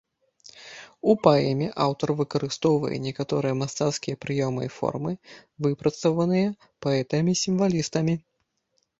[1.13, 5.13] У паэме аўтар выкарыстоўвае некаторыя мастацкія прыёмы і формы,
[5.67, 6.47] выпрацаваныя
[6.87, 8.15] паэтамі-сімвалістамі.